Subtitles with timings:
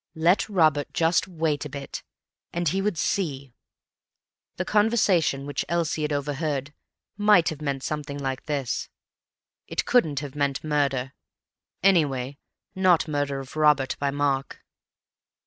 [0.15, 2.01] Let Robert just wait a bit,
[2.51, 3.53] and he would see.
[4.57, 6.73] The conversation which Elsie had overheard
[7.17, 8.89] might have meant something like this.
[9.67, 11.13] It couldn't have meant murder.
[11.83, 12.39] Anyway
[12.73, 14.63] not murder of Robert by Mark.